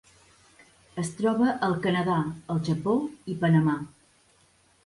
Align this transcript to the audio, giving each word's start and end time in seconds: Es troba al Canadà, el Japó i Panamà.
Es 1.01 1.11
troba 1.19 1.51
al 1.69 1.77
Canadà, 1.83 2.17
el 2.55 2.65
Japó 2.71 2.97
i 3.33 3.37
Panamà. 3.45 3.81